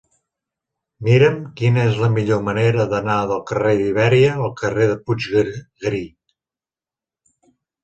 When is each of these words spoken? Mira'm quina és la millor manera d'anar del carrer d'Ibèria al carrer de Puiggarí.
Mira'm 1.07 1.35
quina 1.59 1.83
és 1.89 1.99
la 2.03 2.09
millor 2.13 2.41
manera 2.47 2.87
d'anar 2.95 3.19
del 3.33 3.45
carrer 3.53 3.75
d'Ibèria 3.83 4.33
al 4.47 4.57
carrer 4.65 4.89
de 4.95 4.99
Puiggarí. 5.13 6.03